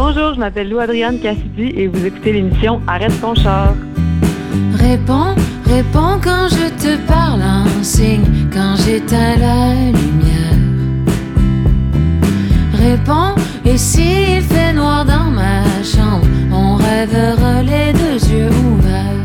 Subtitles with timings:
[0.00, 3.74] Bonjour, je m'appelle Lou-Adrienne Cassidy et vous écoutez l'émission Arrête ton char.
[4.74, 5.34] Réponds,
[5.66, 8.22] réponds quand je te parle, un signe
[8.52, 10.54] quand j'éteins la lumière.
[12.74, 13.34] Réponds,
[13.64, 19.24] et s'il fait noir dans ma chambre, on rêvera les deux yeux ouverts.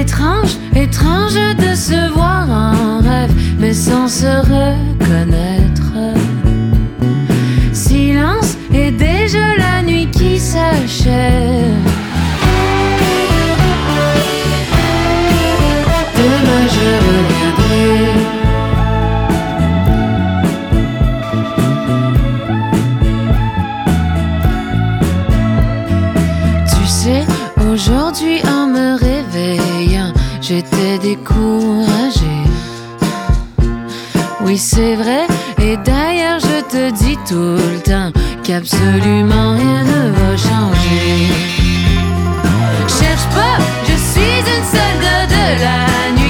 [0.00, 5.57] Étrange, étrange de se voir en rêve, mais sans se reconnaître.
[16.18, 17.92] Demain je reviendrai.
[26.68, 27.24] Tu sais,
[27.70, 32.44] aujourd'hui en me réveillant, j'étais découragée.
[34.44, 35.26] Oui, c'est vrai,
[35.60, 37.87] et d'ailleurs, je te dis tout le temps
[38.48, 41.28] qu'absolument rien ne va changer.
[42.98, 45.80] Cherche pas, je suis une soldat de la
[46.18, 46.27] nuit,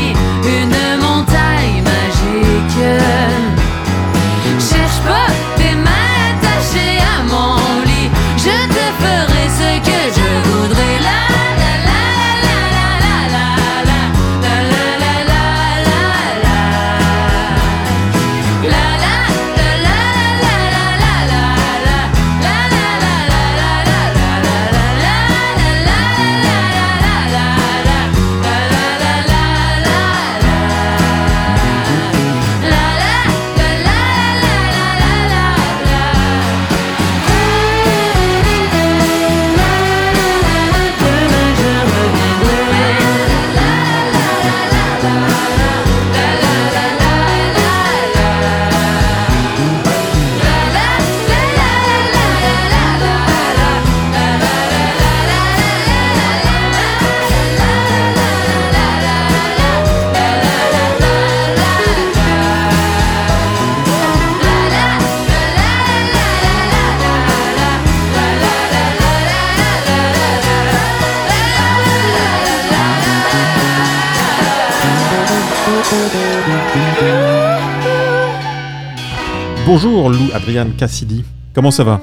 [79.81, 81.25] Bonjour Lou Adriane Cassidy.
[81.55, 82.01] Comment ça va?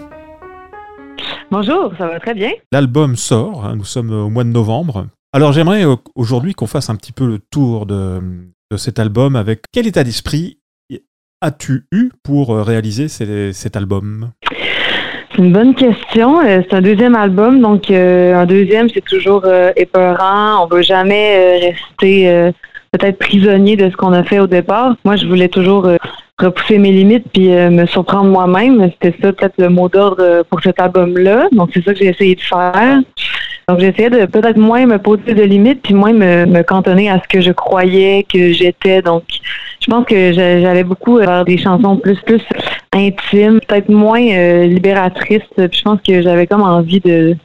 [1.51, 2.51] Bonjour, ça va très bien.
[2.71, 5.07] L'album sort, hein, nous sommes au mois de novembre.
[5.33, 8.21] Alors j'aimerais euh, aujourd'hui qu'on fasse un petit peu le tour de,
[8.71, 10.57] de cet album avec quel état d'esprit
[11.41, 14.31] as-tu eu pour euh, réaliser ces- cet album?
[15.35, 16.39] C'est une bonne question.
[16.39, 20.63] Euh, c'est un deuxième album, donc euh, un deuxième, c'est toujours euh, épeurant.
[20.63, 22.51] On veut jamais euh, rester
[22.93, 24.95] peut-être prisonnier de ce qu'on a fait au départ.
[25.03, 25.89] Moi, je voulais toujours
[26.39, 28.91] repousser mes limites puis euh, me surprendre moi-même.
[28.91, 31.47] C'était ça peut-être le mot d'ordre pour cet album-là.
[31.51, 33.01] Donc c'est ça que j'ai essayé de faire.
[33.67, 37.19] Donc j'essayais de peut-être moins me poser de limites puis moins me, me cantonner à
[37.21, 39.01] ce que je croyais que j'étais.
[39.01, 39.23] Donc
[39.79, 42.41] je pense que j'a- j'allais beaucoup faire des chansons plus plus
[42.93, 45.41] intimes, peut-être moins euh, libératrices.
[45.55, 47.35] Puis je pense que j'avais comme envie de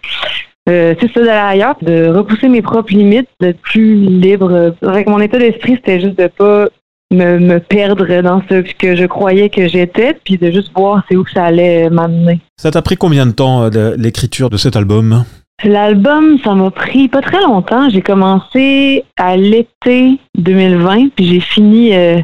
[0.68, 4.74] euh, c'est ça d'aller ailleurs, de repousser mes propres limites, d'être plus libre.
[4.82, 6.66] Avec mon état d'esprit, c'était juste de pas
[7.12, 11.16] me, me perdre dans ce que je croyais que j'étais, puis de juste voir c'est
[11.16, 12.40] où que ça allait m'amener.
[12.56, 15.24] Ça t'a pris combien de temps euh, de- l'écriture de cet album?
[15.64, 17.90] L'album, ça m'a pris pas très longtemps.
[17.90, 22.18] J'ai commencé à l'été 2020, puis j'ai fini euh,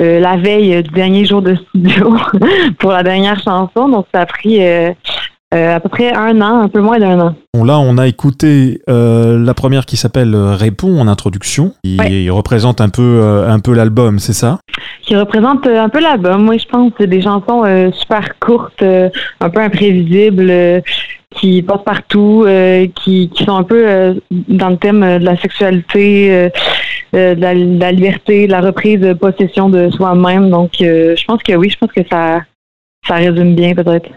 [0.00, 2.16] euh, la veille du dernier jour de studio
[2.78, 3.88] pour la dernière chanson.
[3.88, 4.90] Donc ça a pris euh,
[5.56, 7.34] euh, à peu près un an, un peu moins d'un an.
[7.54, 11.72] Bon, là, on a écouté euh, la première qui s'appelle euh, Réponds en introduction.
[11.84, 12.30] Il, Ouais.
[12.30, 14.58] représente un peu, euh, un peu l'album, c'est ça?
[15.02, 16.44] Qui représente un peu l'album.
[16.44, 17.62] Moi, je pense c'est des chansons
[17.92, 20.82] super courtes, un peu imprévisibles,
[21.36, 22.44] qui passent partout,
[22.96, 24.14] qui, qui sont un peu
[24.48, 26.50] dans le thème de la sexualité,
[27.14, 30.50] euh, de, la, de la liberté, de la reprise de possession de soi-même.
[30.50, 32.40] Donc, euh, je pense que oui, je pense que ça,
[33.06, 34.08] ça résume bien peut-être.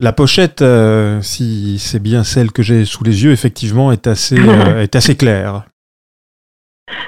[0.00, 4.38] La pochette, euh, si c'est bien celle que j'ai sous les yeux, effectivement, est assez,
[4.38, 5.64] euh, est assez claire.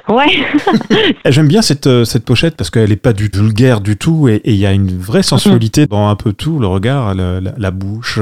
[0.08, 0.26] Ouais,
[1.26, 4.40] J'aime bien cette, euh, cette pochette parce qu'elle n'est pas du vulgaire du tout et
[4.44, 7.70] il y a une vraie sensualité dans un peu tout, le regard, le- la, la
[7.70, 8.19] bouche,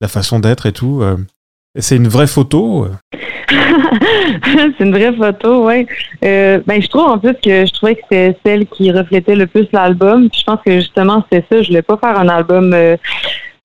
[0.00, 1.02] la façon d'être et tout.
[1.78, 2.88] C'est une vraie photo.
[3.48, 5.70] c'est une vraie photo.
[5.70, 9.46] Euh, ben, je trouve en plus que je trouvais que c'était celle qui reflétait le
[9.46, 10.28] plus l'album.
[10.36, 11.62] Je pense que justement c'est ça.
[11.62, 12.96] Je voulais pas faire un album euh,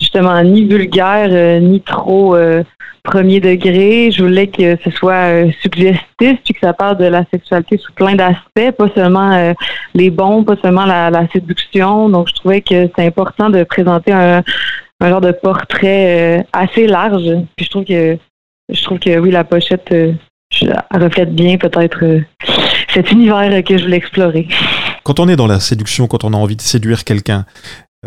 [0.07, 2.63] justement ni vulgaire euh, ni trop euh,
[3.03, 4.09] premier degré.
[4.11, 7.91] Je voulais que ce soit euh, suggestif puis que ça parle de la sexualité sous
[7.93, 9.53] plein d'aspects, pas seulement
[9.93, 12.09] les bons, pas seulement la, séduction.
[12.09, 14.43] Donc, je trouvais que c'est important de présenter un,
[15.01, 17.29] un genre de portrait assez large.
[17.55, 18.17] Puis je trouve que
[18.73, 19.93] je trouve que oui, la pochette
[20.91, 22.21] reflète bien peut-être
[22.93, 24.47] cet univers que je voulais explorer.
[25.03, 27.45] Quand on est dans la séduction, quand on a envie de séduire quelqu'un,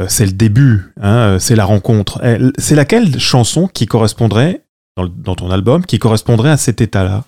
[0.08, 2.20] c'est le début, hein, euh, c'est la rencontre.
[2.58, 4.62] C'est laquelle chanson qui correspondrait,
[4.96, 7.24] dans, le- dans ton album, qui correspondrait à cet état-là?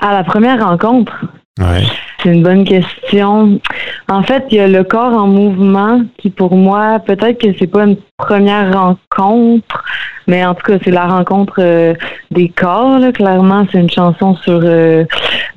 [0.00, 1.12] À la première rencontre,
[1.60, 1.82] Ouais.
[2.22, 3.60] C'est une bonne question.
[4.08, 7.66] En fait, il y a le corps en mouvement qui, pour moi, peut-être que c'est
[7.66, 9.84] pas une première rencontre,
[10.26, 11.94] mais en tout cas, c'est la rencontre euh,
[12.32, 12.98] des corps.
[12.98, 13.12] Là.
[13.12, 15.04] Clairement, c'est une chanson sur euh,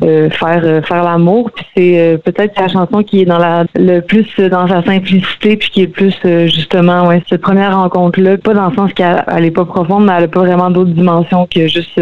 [0.04, 1.50] euh, faire euh, faire l'amour.
[1.52, 5.70] Puis c'est peut-être la chanson qui est dans la le plus dans sa simplicité, puis
[5.72, 8.38] qui est plus justement ouais cette première rencontre-là.
[8.38, 10.92] Pas dans le sens qu'elle elle est pas profonde, mais elle a pas vraiment d'autres
[10.92, 12.00] dimensions que juste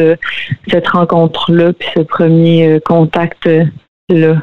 [0.68, 3.50] cette rencontre-là, puis ce premier contact.
[4.10, 4.36] là.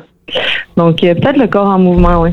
[0.77, 2.31] Donc, peut-être le corps en mouvement, oui.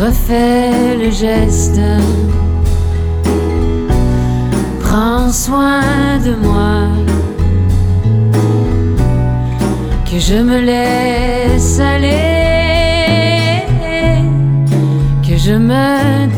[0.00, 1.80] Refais le geste.
[4.80, 5.80] Prends soin
[6.24, 6.86] de moi
[10.04, 13.64] que je me laisse aller,
[15.26, 16.37] que je me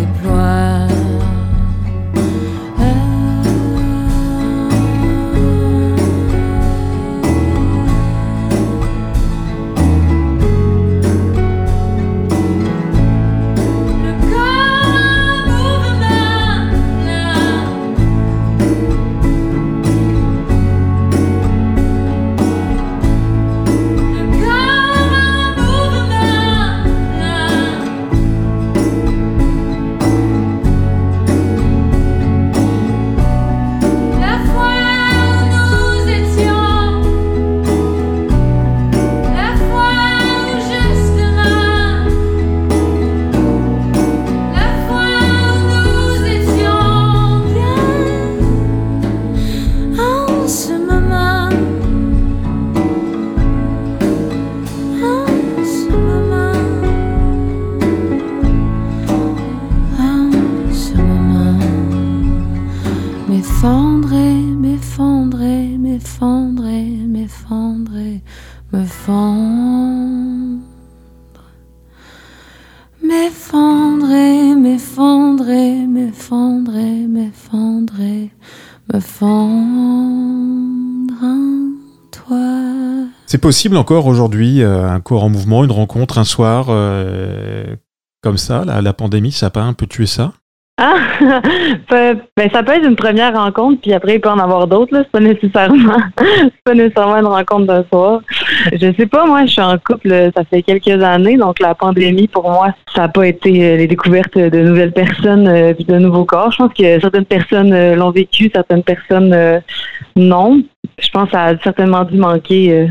[83.41, 87.75] possible encore aujourd'hui, euh, un corps en mouvement, une rencontre un soir euh,
[88.23, 90.33] comme ça la, pandémie, ça a pas un peu tué ça?
[90.83, 90.95] Ah,
[91.89, 94.93] Pe- ben, ça peut être une première rencontre, puis après, il peut en avoir d'autres.
[94.97, 95.99] C'est pas nécessairement,
[96.65, 98.21] pas nécessairement une rencontre d'un soir.
[98.73, 102.29] Je sais pas, moi, je suis en couple, ça fait quelques années, donc la pandémie,
[102.29, 105.99] pour moi, ça n'a pas été euh, les découvertes de nouvelles personnes euh, puis de
[105.99, 106.51] nouveaux corps.
[106.53, 109.61] Je pense que certaines personnes l'ont vécu, certaines personnes
[110.17, 110.63] non.
[110.99, 112.89] Je pense que ça a certainement dû manquer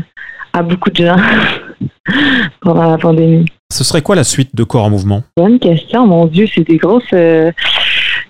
[0.52, 1.16] à beaucoup de gens
[2.60, 3.46] pendant la pandémie.
[3.72, 5.22] ce serait quoi la suite de Corps en Mouvement?
[5.36, 7.52] Bonne question, mon Dieu, c'est des grosses euh,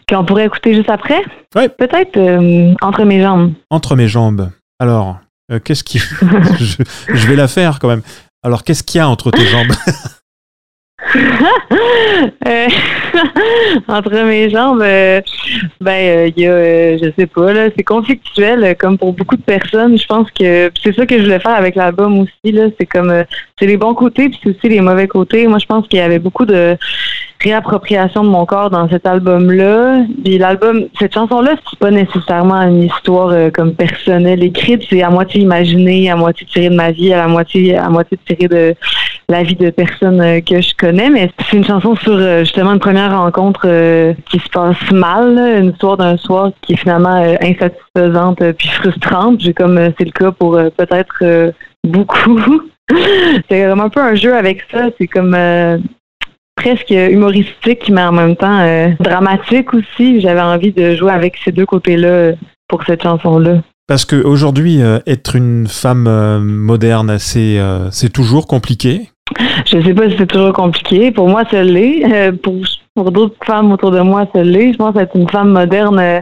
[0.09, 1.23] qu'on pourrait écouter juste après.
[1.55, 1.69] Ouais.
[1.69, 3.53] Peut-être euh, entre mes jambes.
[3.71, 4.51] Entre mes jambes.
[4.79, 5.19] Alors,
[5.51, 5.99] euh, qu'est-ce qui.
[6.59, 6.83] je,
[7.15, 8.03] je vais la faire quand même.
[8.43, 9.73] Alors, qu'est-ce qu'il y a entre tes jambes?
[12.47, 12.69] Euh,
[13.89, 15.21] entre mes jambes, euh,
[15.81, 19.43] ben euh, il y a, je sais pas là, c'est conflictuel comme pour beaucoup de
[19.43, 19.99] personnes.
[19.99, 22.67] Je pense que c'est ça que je voulais faire avec l'album aussi là.
[22.79, 23.25] C'est comme
[23.59, 25.47] c'est les bons côtés puis c'est aussi les mauvais côtés.
[25.47, 26.77] Moi, je pense qu'il y avait beaucoup de
[27.43, 30.05] réappropriation de mon corps dans cet album-là.
[30.25, 34.85] Puis l'album, cette chanson-là, c'est pas nécessairement une histoire comme personnelle écrite.
[34.91, 38.19] C'est à moitié imaginé, à moitié tiré de ma vie, à la moitié, à moitié
[38.27, 38.75] tiré de
[39.31, 41.09] la vie de personnes euh, que je connais.
[41.09, 45.39] Mais c'est une chanson sur euh, justement une première rencontre euh, qui se passe mal,
[45.39, 49.41] une histoire d'un soir qui est finalement euh, insatisfaisante euh, puis frustrante.
[49.41, 51.53] J'ai comme euh, c'est le cas pour euh, peut-être euh,
[51.87, 52.41] beaucoup.
[53.49, 54.89] c'est vraiment un peu un jeu avec ça.
[54.99, 55.79] C'est comme euh,
[56.57, 60.21] presque humoristique, mais en même temps euh, dramatique aussi.
[60.21, 62.33] J'avais envie de jouer avec ces deux côtés-là euh,
[62.69, 63.63] pour cette chanson-là.
[63.91, 69.10] Parce qu'aujourd'hui, être une femme euh, moderne, euh, c'est toujours compliqué.
[69.67, 71.11] Je sais pas si c'est toujours compliqué.
[71.11, 72.05] Pour moi, ça l'est.
[72.05, 72.55] Euh, pour
[72.95, 74.73] pour d'autres femmes autour de moi, ça l'est.
[74.73, 76.21] Je pense être une femme moderne, euh,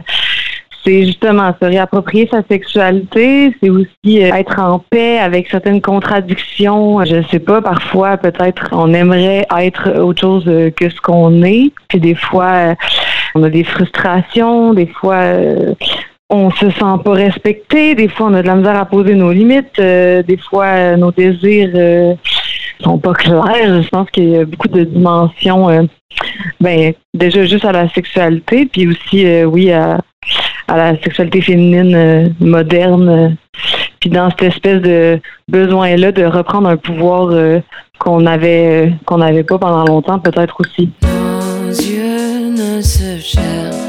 [0.85, 3.53] c'est justement se réapproprier sa sexualité.
[3.61, 7.03] C'est aussi euh, être en paix avec certaines contradictions.
[7.03, 11.71] Je sais pas, parfois, peut-être, on aimerait être autre chose que ce qu'on est.
[11.89, 12.75] Puis des fois,
[13.35, 14.73] on a des frustrations.
[14.73, 15.23] Des fois,
[16.29, 17.95] on se sent pas respecté.
[17.95, 19.75] Des fois, on a de la misère à poser nos limites.
[19.81, 22.15] Des fois, nos désirs
[22.81, 23.81] sont pas clairs.
[23.81, 25.69] Je pense qu'il y a beaucoup de dimensions.
[25.69, 25.83] euh,
[26.59, 29.99] ben, déjà juste à la sexualité, puis aussi, euh, oui, à,
[30.67, 33.37] la sexualité féminine euh, moderne.
[33.99, 37.33] puis dans cette espèce de besoin-là de reprendre un pouvoir
[37.99, 40.89] qu'on avait qu'on n'avait pas pendant longtemps, peut-être aussi.
[41.67, 43.88] Ne se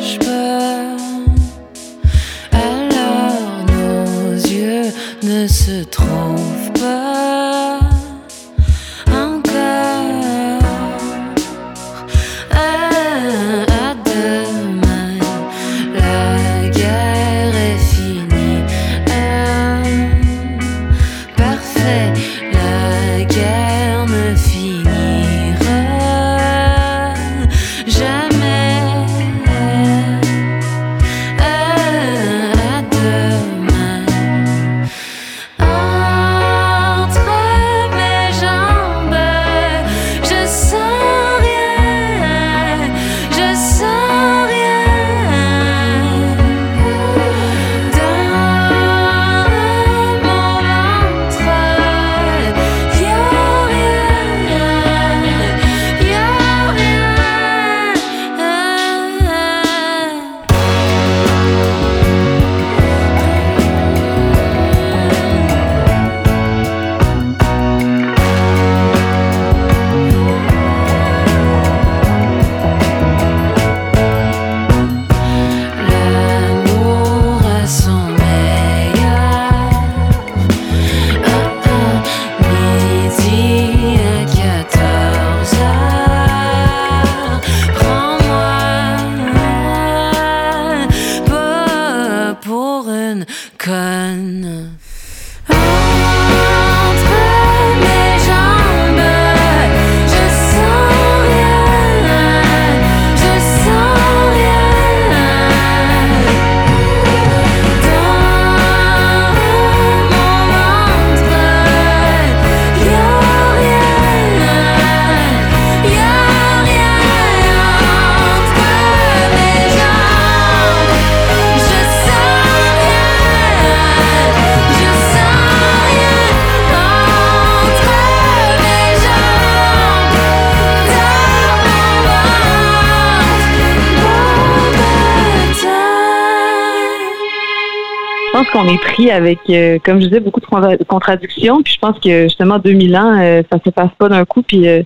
[138.60, 141.62] qu'on est pris avec, euh, comme je disais, beaucoup de contra- contradictions.
[141.62, 144.42] Puis je pense que justement 2000 ans, euh, ça se passe pas d'un coup.
[144.42, 144.82] Puis euh,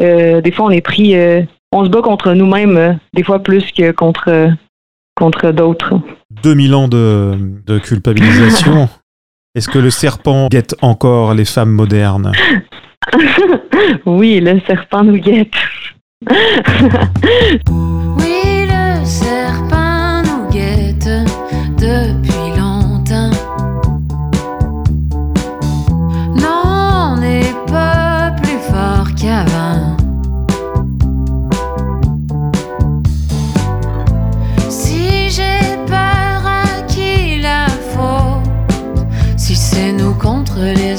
[0.00, 1.14] euh, des fois, on est pris,
[1.72, 4.50] on se bat contre nous-mêmes, des fois plus que contre
[5.16, 5.94] contre d'autres.
[6.42, 7.32] 2000 ans de,
[7.66, 8.88] de culpabilisation.
[9.54, 12.32] Est-ce que le serpent guette encore les femmes modernes?
[14.06, 15.52] Oui, le serpent nous guette.
[40.60, 40.89] nous contre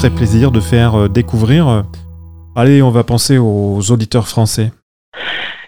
[0.00, 1.84] ferait plaisir de faire euh, découvrir
[2.56, 4.72] Allez, on va penser aux auditeurs français.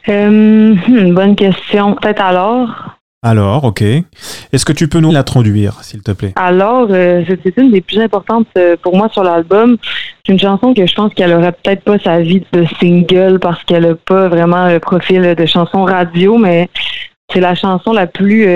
[0.09, 1.95] Euh, hmm, bonne question.
[1.97, 2.97] Peut-être alors.
[3.23, 3.83] Alors, ok.
[3.83, 6.33] Est-ce que tu peux nous la traduire, s'il te plaît?
[6.37, 9.77] Alors, euh, c'est une des plus importantes euh, pour moi sur l'album.
[10.25, 13.63] C'est une chanson que je pense qu'elle aurait peut-être pas sa vie de single parce
[13.65, 16.71] qu'elle a pas vraiment le profil de chanson radio, mais
[17.31, 18.49] c'est la chanson la plus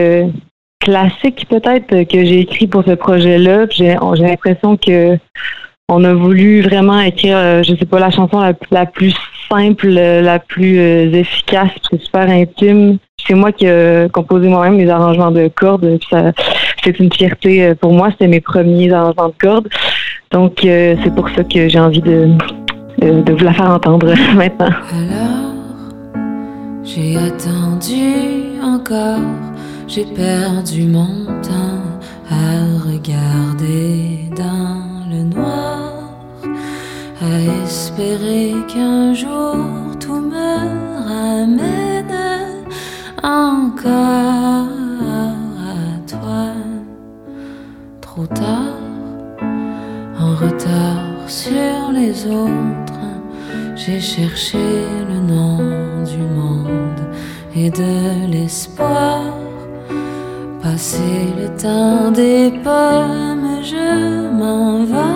[0.80, 3.66] classique peut-être que j'ai écrit pour ce projet-là.
[3.70, 5.18] J'ai l'impression que
[5.88, 9.14] on a voulu vraiment écrire, euh, je sais pas, la chanson la, la plus
[9.48, 12.98] simple, euh, la plus euh, efficace, c'est super intime.
[13.24, 15.98] C'est moi qui ai composé moi-même les arrangements de cordes.
[16.82, 18.10] C'est une fierté euh, pour moi.
[18.10, 19.68] C'était mes premiers arrangements de cordes.
[20.32, 22.30] Donc, euh, c'est pour ça que j'ai envie de,
[23.00, 24.66] de vous la faire entendre maintenant.
[24.66, 25.46] Alors,
[26.82, 29.20] j'ai attendu encore,
[29.86, 31.82] j'ai perdu mon temps
[32.30, 35.75] à regarder dans le noir,
[37.32, 39.56] à espérer qu'un jour
[39.98, 40.52] tout me
[41.08, 42.14] ramène
[43.22, 44.68] encore
[45.74, 46.46] à toi.
[48.00, 48.78] Trop tard,
[50.20, 53.06] en retard sur les autres.
[53.74, 54.58] J'ai cherché
[55.10, 55.58] le nom
[56.04, 57.02] du monde
[57.54, 59.22] et de l'espoir.
[60.62, 65.15] Passé le temps des pommes, je m'envole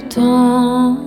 [0.00, 1.03] je.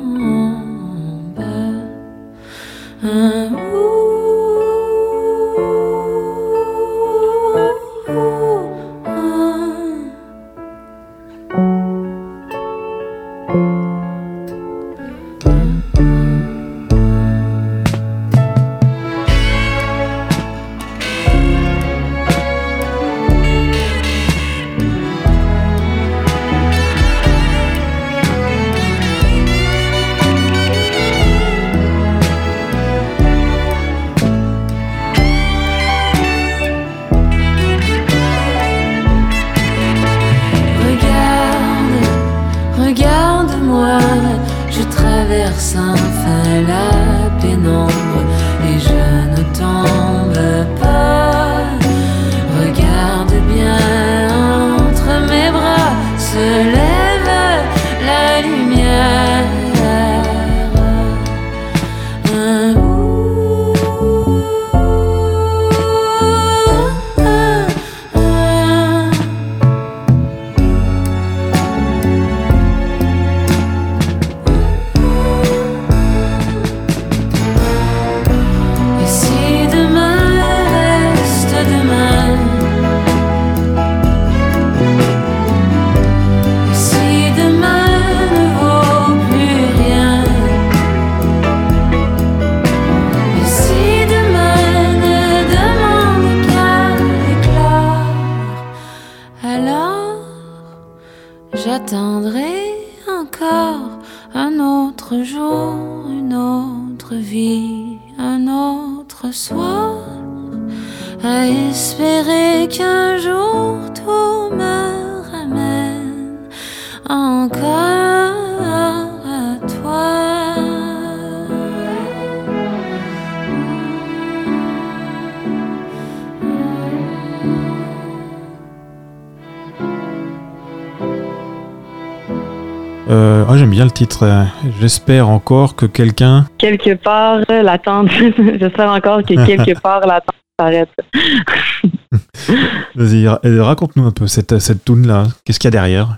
[133.09, 134.23] Euh, ah, J'aime bien le titre.
[134.23, 134.43] euh,
[134.81, 136.45] J'espère encore que quelqu'un.
[136.57, 138.09] Quelque part, euh, l'attente,
[138.59, 140.89] j'espère encore que quelque part, l'attente s'arrête.
[142.95, 145.23] Vas-y, euh, raconte-nous un peu cette, cette tune-là.
[145.45, 146.17] Qu'est-ce qu'il y a derrière?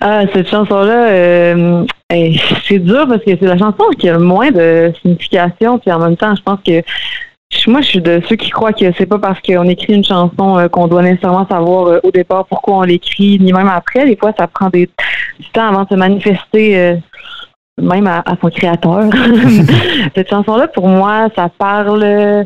[0.00, 4.50] Ah, cette chanson-là, euh, c'est dur parce que c'est la chanson qui a le moins
[4.50, 6.82] de signification, puis en même temps, je pense que
[7.64, 10.04] je- moi, je suis de ceux qui croient que c'est pas parce qu'on écrit une
[10.04, 14.04] chanson euh, qu'on doit nécessairement savoir euh, au départ pourquoi on l'écrit, ni même après.
[14.04, 14.88] Des fois, ça prend des,
[15.38, 16.96] du temps avant de se manifester, euh,
[17.80, 19.04] même à, à son créateur.
[20.14, 22.44] Cette chanson-là, pour moi, ça parle,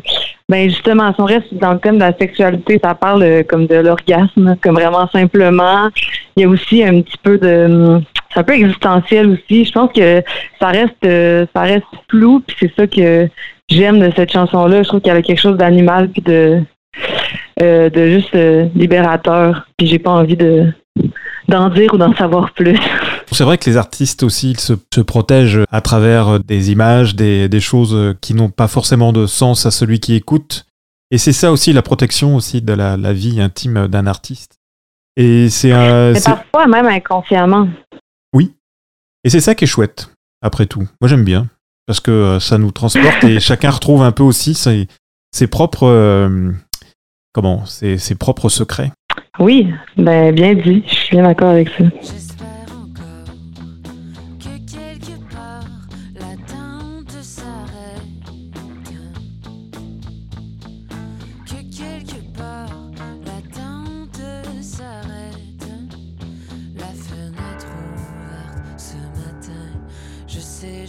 [0.49, 3.75] ben justement, si on reste dans le thème de la sexualité, ça parle comme de
[3.75, 5.89] l'orgasme, comme vraiment simplement.
[6.35, 8.03] Il y a aussi un petit peu de, hum,
[8.33, 9.65] c'est un peu existentiel aussi.
[9.65, 10.23] Je pense que
[10.61, 13.27] ça reste, ça reste flou, puis c'est ça que
[13.69, 14.83] j'aime de cette chanson-là.
[14.83, 16.61] Je trouve qu'elle a quelque chose d'animal puis de,
[17.61, 19.67] euh, de juste euh, libérateur.
[19.77, 20.71] Puis j'ai pas envie de
[21.47, 22.77] d'en dire ou d'en savoir plus.
[23.31, 27.15] C'est vrai que les artistes aussi ils se, se protègent à travers euh, des images,
[27.15, 30.65] des, des choses euh, qui n'ont pas forcément de sens à celui qui écoute.
[31.11, 34.59] Et c'est ça aussi la protection aussi de la, la vie intime d'un artiste.
[35.15, 37.67] Et c'est euh, parfois même inconsciemment.
[39.23, 40.09] et c'est ça qui est chouette,
[40.41, 40.87] après tout.
[41.01, 41.47] Moi j'aime bien,
[41.87, 44.87] parce que euh, ça nous transporte et chacun retrouve un peu aussi ses,
[45.31, 46.51] ses propres, euh,
[47.33, 48.91] comment, ses, ses propres secrets.
[49.39, 50.83] Oui, ben bien dit.
[50.85, 51.85] Je suis bien d'accord avec ça.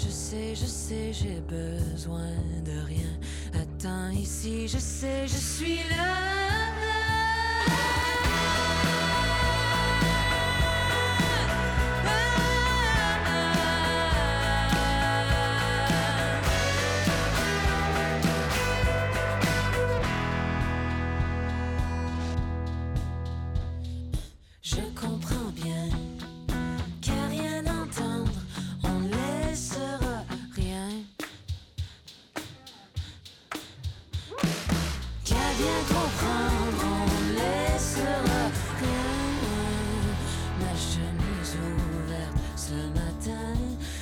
[0.00, 2.30] Je sais, je sais, j'ai besoin
[2.64, 3.18] de rien.
[3.52, 6.37] Attends ici, je sais, je suis là.
[35.68, 38.44] Bien comprendre, on laissera
[38.80, 40.14] rien.
[40.60, 43.52] Ma chemise ouverte ce matin.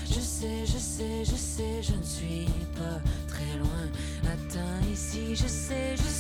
[0.08, 3.84] Je sais, je sais, je sais, je ne suis pas très loin.
[4.32, 6.15] Attends ici, je sais, je suis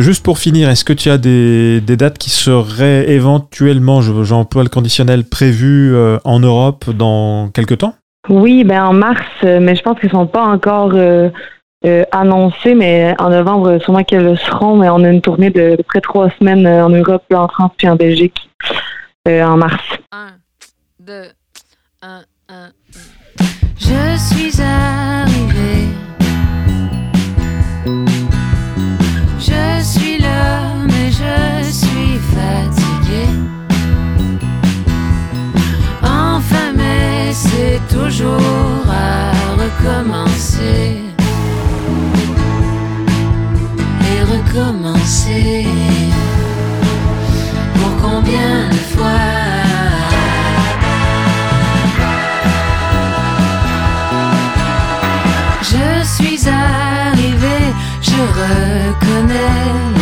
[0.00, 4.62] Juste pour finir, est-ce que tu as des, des dates qui seraient éventuellement, je- j'emploie
[4.64, 7.94] le conditionnel, prévues euh, en Europe dans quelques temps?
[8.28, 11.28] Oui, ben en mars, euh, mais je pense qu'ils sont pas encore euh,
[11.86, 14.76] euh, annoncés, mais en novembre, euh, sûrement qu'elles le seront.
[14.78, 17.46] Mais on a une tournée de, de près de trois semaines euh, en Europe, en
[17.48, 18.48] France puis en Belgique
[19.28, 19.82] euh, en mars.
[20.10, 20.26] 1,
[21.06, 21.12] 2,
[22.02, 22.54] 1, 1.
[23.78, 25.88] Je suis arrivée.
[29.46, 33.28] Je suis là, mais je suis fatiguée.
[36.02, 41.02] Enfin, mais c'est toujours à recommencer.
[44.08, 45.66] Et recommencer.
[47.74, 49.43] Pour combien de fois
[58.94, 59.93] reconnais